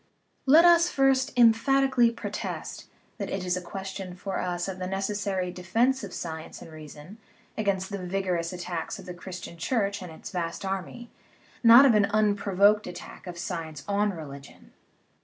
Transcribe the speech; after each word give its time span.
Let 0.47 0.65
us 0.65 0.89
first 0.89 1.31
emphatically 1.37 2.09
protest 2.09 2.87
that 3.19 3.29
it 3.29 3.45
is 3.45 3.55
a 3.55 3.61
question 3.61 4.15
for 4.15 4.39
us 4.39 4.67
of 4.67 4.79
the 4.79 4.87
necessary 4.87 5.51
defence 5.51 6.03
of 6.03 6.11
science 6.11 6.59
and 6.59 6.71
reason 6.71 7.19
against 7.55 7.91
the 7.91 8.03
vigorous 8.03 8.51
attacks 8.51 8.97
of 8.97 9.05
the 9.05 9.13
Christian 9.13 9.57
Church 9.57 10.01
and 10.01 10.11
its 10.11 10.31
vast 10.31 10.65
army, 10.65 11.11
not 11.63 11.85
of 11.85 11.93
an 11.93 12.05
unprovoked 12.05 12.87
attack 12.87 13.27
of 13.27 13.37
science 13.37 13.83
on 13.87 14.09
religion. 14.09 14.71